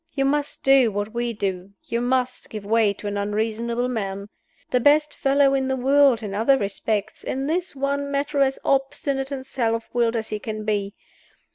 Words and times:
You 0.15 0.25
must 0.25 0.63
do 0.63 0.91
what 0.91 1.13
we 1.13 1.31
do 1.31 1.73
you 1.83 2.01
must 2.01 2.49
give 2.49 2.65
way 2.65 2.91
to 2.91 3.05
an 3.05 3.17
unreasonable 3.17 3.87
man. 3.87 4.29
The 4.71 4.79
best 4.79 5.13
fellow 5.13 5.53
in 5.53 5.67
the 5.67 5.75
world 5.75 6.23
in 6.23 6.33
other 6.33 6.57
respects: 6.57 7.23
in 7.23 7.45
this 7.45 7.75
one 7.75 8.09
matter 8.09 8.39
as 8.41 8.57
obstinate 8.65 9.31
and 9.31 9.45
self 9.45 9.93
willed 9.93 10.15
as 10.15 10.29
he 10.29 10.39
can 10.39 10.65
be. 10.65 10.95